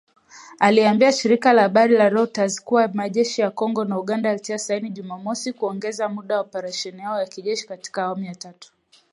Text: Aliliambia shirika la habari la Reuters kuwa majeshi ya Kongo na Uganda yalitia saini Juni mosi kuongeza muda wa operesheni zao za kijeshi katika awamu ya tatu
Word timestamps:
Aliliambia 0.59 1.11
shirika 1.11 1.53
la 1.53 1.61
habari 1.61 1.97
la 1.97 2.09
Reuters 2.09 2.63
kuwa 2.63 2.87
majeshi 2.93 3.41
ya 3.41 3.51
Kongo 3.51 3.85
na 3.85 3.99
Uganda 3.99 4.29
yalitia 4.29 4.59
saini 4.59 4.89
Juni 4.89 5.13
mosi 5.23 5.53
kuongeza 5.53 6.09
muda 6.09 6.35
wa 6.35 6.41
operesheni 6.41 7.01
zao 7.03 7.17
za 7.19 7.25
kijeshi 7.25 7.67
katika 7.67 8.03
awamu 8.03 8.23
ya 8.23 8.35
tatu 8.35 8.71